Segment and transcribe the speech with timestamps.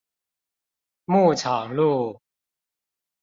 [1.05, 2.19] 牧場路